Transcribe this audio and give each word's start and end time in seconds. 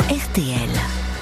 RTL. 0.00 0.70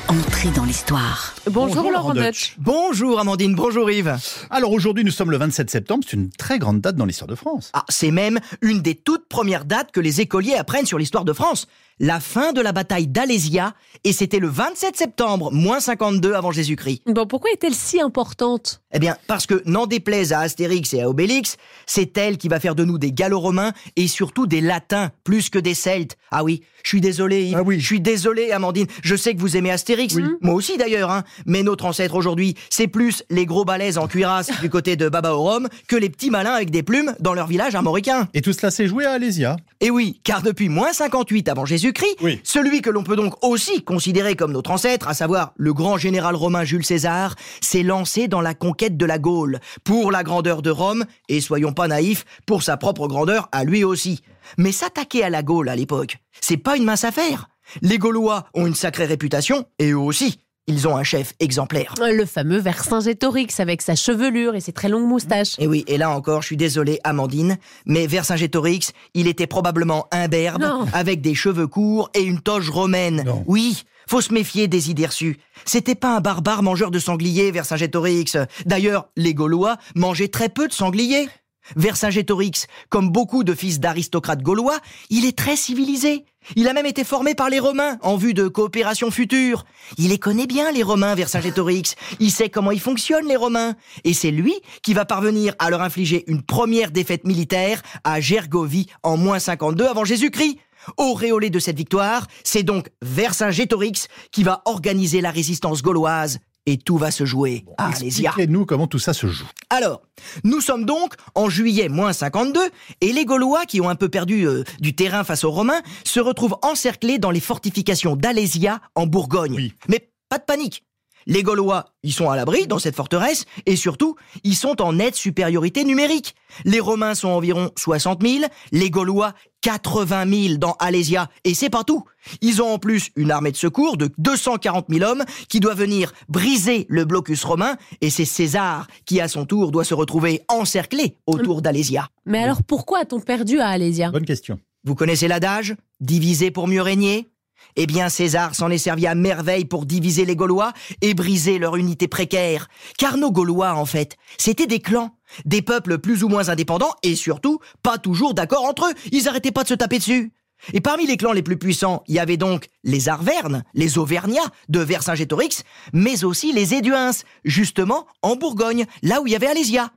Entrée 0.07 0.51
dans 0.51 0.65
l'histoire. 0.65 1.35
Bonjour, 1.47 1.75
Bonjour, 1.75 1.91
Laurent 1.91 2.13
Laurent 2.13 2.15
Deutsch. 2.15 2.55
Bonjour 2.57 3.19
Amandine, 3.19 3.57
bonjour 3.57 3.91
Yves. 3.91 4.17
Alors 4.49 4.71
aujourd'hui, 4.71 5.03
nous 5.03 5.11
sommes 5.11 5.33
le 5.33 5.39
27 5.39 5.69
septembre, 5.69 6.05
c'est 6.07 6.17
une 6.17 6.31
très 6.31 6.61
grande 6.61 6.81
date 6.81 6.95
dans 6.95 7.05
l'histoire 7.05 7.27
de 7.27 7.35
France. 7.35 7.71
Ah, 7.73 7.85
c'est 7.89 8.13
même 8.13 8.39
une 8.61 8.81
des 8.81 8.95
toutes 8.95 9.27
premières 9.27 9.65
dates 9.65 9.91
que 9.91 9.99
les 9.99 10.21
écoliers 10.21 10.55
apprennent 10.55 10.87
sur 10.87 10.99
l'histoire 10.99 11.25
de 11.25 11.33
France. 11.33 11.67
La 12.03 12.19
fin 12.19 12.55
de 12.55 12.63
la 12.63 12.73
bataille 12.73 13.09
d'Alésia, 13.09 13.75
et 14.05 14.15
c'était 14.15 14.39
le 14.39 14.49
27 14.49 14.97
septembre, 14.97 15.53
moins 15.53 15.81
52 15.81 16.33
avant 16.33 16.51
Jésus-Christ. 16.51 17.03
Bon, 17.05 17.27
pourquoi 17.27 17.51
est-elle 17.51 17.75
si 17.75 18.01
importante? 18.01 18.81
Eh 18.95 18.99
bien, 18.99 19.19
parce 19.27 19.47
que, 19.47 19.63
n'en 19.67 19.87
déplaise 19.87 20.33
à 20.33 20.41
Astérix 20.41 20.95
et 20.95 21.03
à 21.03 21.11
Obélix, 21.11 21.59
c'est 21.85 22.17
elle 22.17 22.39
qui 22.39 22.49
va 22.49 22.59
faire 22.59 22.75
de 22.75 22.85
nous 22.87 22.97
des 22.99 23.13
Gallo-Romains 23.13 23.73
et 23.97 24.07
surtout 24.09 24.47
des 24.47 24.63
Latins, 24.63 25.11
plus 25.25 25.51
que 25.51 25.59
des 25.59 25.75
Celtes. 25.75 26.17
Ah 26.31 26.43
oui, 26.43 26.63
je 26.85 26.89
suis 26.89 27.03
désolé 27.03 27.45
Yves, 27.45 27.57
Ah 27.59 27.63
oui. 27.63 27.79
je 27.79 27.85
suis 27.87 28.01
désolé 28.01 28.51
Amandine, 28.53 28.87
je 29.03 29.15
sais 29.15 29.35
que 29.35 29.41
vous 29.41 29.59
aimez 29.59 29.71
Astérix, 29.71 30.17
moi 30.41 30.55
aussi 30.55 30.79
d'ailleurs, 30.79 31.11
hein. 31.11 31.25
mais 31.45 31.63
notre 31.63 31.85
ancêtre 31.85 32.15
aujourd'hui, 32.15 32.55
c'est 32.71 32.87
plus 32.87 33.25
les 33.29 33.45
gros 33.45 33.67
balaises 33.67 33.99
en 33.99 34.09
cuirasse 34.09 34.51
du 34.63 34.71
côté 34.71 34.97
de 34.97 35.11
Baba 35.11 35.35
au 35.35 35.43
Rhum 35.43 35.69
que 35.87 35.97
les 35.97 36.09
petits 36.09 36.31
malins 36.31 36.53
avec 36.55 36.71
des 36.71 36.83
plumes 36.83 37.15
dans 37.21 37.35
leur 37.35 37.47
village 37.47 37.75
armoricain. 37.75 38.29
Et 38.33 38.41
tout 38.41 38.55
cela 38.55 38.71
s'est 38.71 38.87
joué 38.87 39.05
à 39.05 39.13
Alésia. 39.13 39.57
Et 39.81 39.91
oui, 39.91 40.21
car 40.25 40.41
depuis 40.43 40.71
moins 40.71 40.93
58 40.95 41.49
avant 41.51 41.67
Jésus-Christ, 41.91 42.17
Oui. 42.23 42.41
celui 42.45 42.83
que 42.83 42.91
l'on 42.91 43.03
peut 43.03 43.17
donc 43.17 43.35
aussi 43.45 43.83
considérer 43.83 44.37
comme 44.37 44.53
notre 44.53 44.71
ancêtre, 44.71 45.09
à 45.09 45.15
savoir 45.15 45.53
le 45.57 45.73
grand 45.73 45.99
général 45.99 46.35
romain 46.37 46.65
Jules 46.65 46.85
César, 46.85 47.35
s'est 47.61 47.83
lancé 47.83 48.29
dans 48.29 48.41
la 48.41 48.55
conquête 48.55 48.97
de 48.97 49.07
la 49.07 49.19
Gaule, 49.19 49.59
pour 49.85 50.11
la 50.11 50.23
grandeur 50.23 50.63
de 50.63 50.71
Rome, 50.71 51.05
et 51.29 51.41
soyons 51.41 51.73
pas 51.73 51.89
naïfs, 51.89 52.25
pour 52.47 52.63
sa 52.63 52.77
propre 52.77 53.09
grandeur 53.09 53.49
à 53.53 53.65
lui 53.65 53.85
aussi. 53.85 54.21
Mais 54.59 54.73
s'attaquer 54.73 55.25
à 55.25 55.31
la 55.31 55.43
Gaule 55.43 55.69
à 55.69 55.77
l'époque, 55.77 56.19
c'est 56.41 56.57
pas 56.57 56.77
une 56.77 56.85
mince 56.85 57.05
affaire. 57.05 57.49
Les 57.83 57.99
Gaulois 57.99 58.47
ont 58.55 58.67
une 58.67 58.75
sacrée 58.75 59.05
réputation, 59.07 59.65
et 59.79 59.91
eux 59.91 59.99
aussi, 59.99 60.41
ils 60.67 60.87
ont 60.87 60.97
un 60.97 61.03
chef 61.03 61.33
exemplaire. 61.41 61.95
Le 62.01 62.25
fameux 62.25 62.59
Vercingétorix 62.59 63.49
avec 63.59 63.83
sa 63.83 63.95
chevelure 63.95 64.55
et 64.55 64.61
ses 64.61 64.73
très 64.73 64.89
longues 64.89 65.09
moustaches. 65.09 65.55
Et 65.59 65.67
oui, 65.67 65.85
et 65.89 65.99
là 65.99 66.11
encore, 66.11 66.43
je 66.43 66.47
suis 66.49 66.57
désolé, 66.57 67.01
Amandine, 67.05 67.59
mais 67.87 68.07
Vercingétorix, 68.07 68.93
il 69.15 69.27
était 69.27 69.47
probablement 69.47 70.07
imberbe, 70.13 70.63
Non. 70.63 70.87
avec 70.93 71.21
des 71.21 71.35
cheveux 71.35 71.67
courts 71.67 72.11
et 72.15 72.23
une 72.23 72.41
toge 72.41 72.71
romaine. 72.71 73.25
Non. 73.27 73.45
Oui, 73.47 73.83
faut 74.09 74.21
se 74.21 74.33
méfier 74.33 74.69
des 74.69 74.91
idées 74.91 75.07
reçues. 75.07 75.39
C'était 75.65 75.95
pas 75.95 76.17
un 76.17 76.21
barbare 76.21 76.63
mangeur 76.63 76.91
de 76.91 76.99
sangliers, 76.99 77.51
Vercingétorix. 77.51 78.37
D'ailleurs, 78.67 79.09
les 79.17 79.35
Gaulois 79.35 79.77
mangeaient 79.95 80.29
très 80.29 80.49
peu 80.49 80.69
de 80.69 80.73
sangliers. 80.73 81.29
Vercingétorix, 81.77 82.67
comme 82.89 83.11
beaucoup 83.11 83.45
de 83.45 83.55
fils 83.55 83.81
d'aristocrates 83.81 84.43
gaulois, 84.43 84.79
il 85.09 85.25
est 85.25 85.37
très 85.37 85.57
civilisé. 85.57 86.25
Il 86.57 86.69
a 86.69 86.73
même 86.73 86.87
été 86.87 87.05
formé 87.05 87.35
par 87.35 87.51
les 87.51 87.59
Romains 87.59 87.99
en 88.03 88.17
vue 88.17 88.35
de 88.35 88.49
coopération 88.49 89.11
future. 89.11 89.65
Il 89.99 90.09
les 90.09 90.19
connaît 90.19 90.47
bien, 90.47 90.73
les 90.73 90.83
Romains, 90.83 91.15
Vercingétorix. 91.15 91.97
Il 92.19 92.31
sait 92.31 92.49
comment 92.49 92.71
ils 92.71 92.81
fonctionnent, 92.81 93.29
les 93.29 93.37
Romains. 93.37 93.77
Et 94.05 94.15
c'est 94.15 94.31
lui 94.31 94.55
qui 94.83 94.95
va 94.95 95.05
parvenir 95.05 95.55
à 95.59 95.71
leur 95.71 95.83
infliger 95.83 96.25
une 96.29 96.43
première 96.43 96.91
défaite 96.91 97.25
militaire 97.25 97.83
à 98.05 98.21
Gergovie 98.21 98.89
en 99.03 99.17
moins 99.17 99.39
52 99.39 99.87
avant 99.87 100.05
Jésus-Christ. 100.05 100.59
Auréolé 100.97 101.51
de 101.51 101.59
cette 101.59 101.77
victoire, 101.77 102.27
c'est 102.43 102.63
donc 102.63 102.89
Vercingétorix 103.03 104.09
qui 104.33 104.43
va 104.43 104.63
organiser 104.65 105.21
la 105.21 105.31
résistance 105.31 105.83
gauloise. 105.83 106.41
Et 106.67 106.77
tout 106.77 106.99
va 106.99 107.11
se 107.11 107.25
jouer 107.25 107.65
à 107.79 107.89
Alésia. 107.89 108.31
Expliquez-nous 108.31 108.67
comment 108.67 108.87
tout 108.87 108.99
ça 108.99 109.13
se 109.13 109.27
joue. 109.27 109.49
Alors, 109.71 110.03
nous 110.45 110.61
sommes 110.61 110.85
donc 110.85 111.15
en 111.35 111.49
juillet 111.49 111.89
moins 111.89 112.13
52, 112.13 112.61
et 113.01 113.13
les 113.13 113.25
Gaulois, 113.25 113.65
qui 113.67 113.81
ont 113.81 113.89
un 113.89 113.95
peu 113.95 114.09
perdu 114.09 114.47
euh, 114.47 114.65
du 114.79 114.95
terrain 114.95 115.25
face 115.25 115.45
aux 115.45 115.51
Romains, 115.51 115.81
se 116.05 116.21
retrouvent 116.21 116.57
encerclés 116.63 117.19
dans 117.19 117.31
les 117.31 117.41
fortifications 117.41 118.15
d'Alésia, 118.15 118.81
en 118.95 119.07
Bourgogne. 119.07 119.55
Oui. 119.55 119.75
Mais 119.89 120.11
pas 120.29 120.39
de 120.39 120.45
panique. 120.45 120.85
Les 121.27 121.43
Gaulois, 121.43 121.87
ils 122.03 122.13
sont 122.13 122.31
à 122.31 122.37
l'abri 122.37 122.67
dans 122.67 122.79
cette 122.79 122.97
forteresse, 122.97 123.45
et 123.67 123.77
surtout, 123.77 124.17
ils 124.45 124.57
sont 124.57 124.81
en 124.81 124.95
nette 124.95 125.17
supériorité 125.17 125.85
numérique. 125.85 126.35
Les 126.65 126.81
Romains 126.81 127.15
sont 127.15 127.29
environ 127.29 127.71
60 127.77 128.23
000, 128.23 128.45
les 128.73 128.91
Gaulois 128.91 129.35
80 129.63 130.49
000 130.49 130.55
dans 130.59 130.73
Alésia, 130.79 131.29
et 131.45 131.55
c'est 131.55 131.71
pas 131.71 131.85
tout. 131.85 132.05
Ils 132.41 132.63
ont 132.63 132.73
en 132.73 132.79
plus 132.79 133.11
une 133.17 133.31
armée 133.31 133.53
de 133.53 133.57
secours 133.57 133.97
de 133.97 134.11
240 134.19 134.87
000 134.89 135.05
hommes 135.09 135.25
qui 135.49 135.61
doit 135.61 135.75
venir 135.75 136.13
briser 136.29 136.87
le 136.89 137.05
blocus 137.05 137.45
romain, 137.45 137.77
et 138.01 138.11
c'est 138.11 138.25
César 138.25 138.87
qui, 139.05 139.21
à 139.21 139.29
son 139.29 139.45
tour, 139.45 139.71
doit 139.71 139.85
se 139.85 139.95
retrouver 139.95 140.43
encerclé 140.49 141.17
autour 141.27 141.63
d'Alésia. 141.63 142.09
Mais 142.25 142.43
alors 142.43 142.63
pourquoi 142.63 143.01
a-t-on 143.01 143.21
perdu 143.21 143.61
à 143.61 143.69
Alésia 143.69 144.11
Bonne 144.11 144.25
question. 144.25 144.59
Vous 144.85 144.95
connaissez 144.95 145.29
l'adage 145.29 145.77
Diviser 146.01 146.51
pour 146.51 146.67
mieux 146.67 146.81
régner? 146.81 147.29
Eh 147.77 147.87
bien, 147.87 148.09
César 148.09 148.55
s'en 148.55 148.71
est 148.71 148.79
servi 148.79 149.07
à 149.07 149.15
merveille 149.15 149.65
pour 149.65 149.87
diviser 149.87 150.25
les 150.25 150.37
Gaulois 150.37 150.73
et 151.01 151.15
briser 151.15 151.59
leur 151.59 151.77
unité 151.77 152.09
précaire. 152.09 152.69
Car 152.99 153.17
nos 153.17 153.31
Gaulois, 153.31 153.75
en 153.75 153.87
fait, 153.87 154.17
c'était 154.39 154.67
des 154.67 154.81
clans. 154.81 155.17
Des 155.45 155.63
peuples 155.63 155.99
plus 155.99 156.25
ou 156.25 156.29
moins 156.29 156.49
indépendants 156.49 156.95
et 157.03 157.15
surtout 157.15 157.61
pas 157.83 157.99
toujours 157.99 158.35
d'accord 158.35 158.65
entre 158.65 158.87
eux. 158.87 158.95
Ils 159.13 159.29
arrêtaient 159.29 159.53
pas 159.53 159.63
de 159.63 159.69
se 159.69 159.75
taper 159.75 159.99
dessus. 159.99 160.33
Et 160.73 160.81
parmi 160.81 161.07
les 161.07 161.17
clans 161.17 161.33
les 161.33 161.43
plus 161.43 161.57
puissants, 161.57 162.03
il 162.07 162.17
y 162.17 162.19
avait 162.19 162.37
donc 162.37 162.67
les 162.85 163.09
Arvernes, 163.09 163.65
les 163.75 163.99
Auvergnats 163.99 164.51
de 164.69 164.81
Vercingétorix, 164.81 165.63
mais 165.93 166.25
aussi 166.25 166.53
les 166.53 166.75
Éduins, 166.75 167.13
justement 167.45 168.07
en 168.23 168.37
Bourgogne, 168.37 168.87
là 169.03 169.21
où 169.21 169.27
il 169.27 169.33
y 169.33 169.37
avait 169.37 169.47
Alésia. 169.47 169.91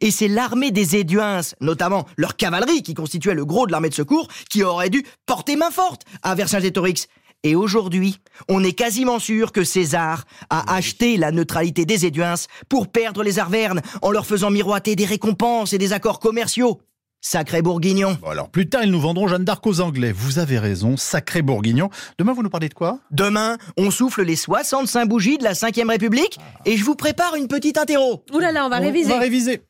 Et 0.00 0.10
c'est 0.10 0.28
l'armée 0.28 0.70
des 0.70 0.96
Éduins, 0.96 1.40
notamment 1.60 2.06
leur 2.16 2.36
cavalerie 2.36 2.82
qui 2.82 2.94
constituait 2.94 3.34
le 3.34 3.44
gros 3.44 3.66
de 3.66 3.72
l'armée 3.72 3.88
de 3.88 3.94
secours, 3.94 4.28
qui 4.50 4.62
aurait 4.62 4.90
dû 4.90 5.04
porter 5.26 5.56
main 5.56 5.70
forte 5.70 6.02
à 6.22 6.34
Vercingétorix. 6.34 7.08
Et 7.44 7.54
aujourd'hui, 7.54 8.20
on 8.48 8.64
est 8.64 8.72
quasiment 8.72 9.18
sûr 9.18 9.52
que 9.52 9.64
César 9.64 10.24
a 10.48 10.74
acheté 10.74 11.18
la 11.18 11.30
neutralité 11.30 11.84
des 11.84 12.06
Éduins 12.06 12.34
pour 12.70 12.88
perdre 12.88 13.22
les 13.22 13.38
Arvernes 13.38 13.82
en 14.00 14.10
leur 14.10 14.24
faisant 14.24 14.50
miroiter 14.50 14.96
des 14.96 15.04
récompenses 15.04 15.74
et 15.74 15.78
des 15.78 15.92
accords 15.92 16.20
commerciaux. 16.20 16.80
Sacré 17.26 17.62
bourguignon. 17.62 18.18
Bon, 18.20 18.28
alors 18.28 18.50
plus 18.50 18.68
tard, 18.68 18.84
ils 18.84 18.90
nous 18.90 19.00
vendront 19.00 19.28
Jeanne 19.28 19.44
d'Arc 19.44 19.66
aux 19.66 19.80
Anglais. 19.80 20.12
Vous 20.12 20.38
avez 20.38 20.58
raison, 20.58 20.98
sacré 20.98 21.40
bourguignon. 21.40 21.88
Demain, 22.18 22.34
vous 22.34 22.42
nous 22.42 22.50
parlez 22.50 22.68
de 22.68 22.74
quoi? 22.74 22.98
Demain, 23.10 23.56
on 23.78 23.90
souffle 23.90 24.22
les 24.22 24.36
65 24.36 25.06
bougies 25.06 25.38
de 25.38 25.44
la 25.44 25.54
5ème 25.54 25.88
République 25.88 26.38
et 26.66 26.76
je 26.76 26.84
vous 26.84 26.96
prépare 26.96 27.34
une 27.36 27.48
petite 27.48 27.78
interro. 27.78 28.24
Ouh 28.32 28.38
là 28.38 28.52
là, 28.52 28.66
on 28.66 28.68
va 28.68 28.76
réviser. 28.76 29.10
On 29.10 29.16
va 29.16 29.20
réviser. 29.20 29.62